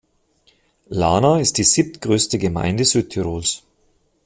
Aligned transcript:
Lana 0.89 1.39
ist 1.39 1.59
die 1.59 1.63
siebtgrößte 1.63 2.39
Gemeinde 2.39 2.85
Südtirols. 2.85 3.61